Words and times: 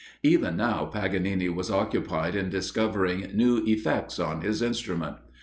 Even 0.23 0.57
now 0.57 0.85
Paganini 0.85 1.47
was 1.47 1.69
occupied 1.69 2.33
in 2.33 2.49
discovering 2.49 3.27
new 3.35 3.63
effects 3.67 4.17
on 4.17 4.41
his 4.41 4.59
instrument. 4.63 5.17